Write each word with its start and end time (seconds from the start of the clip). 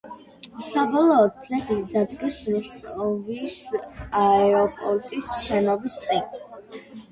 საბოლოოდ, 0.67 1.35
ძეგლი 1.49 1.77
დადგეს 1.95 2.39
როსტოვის 2.55 3.59
აეროპორტის 4.25 5.31
შენობის 5.45 6.01
წინ. 6.11 6.29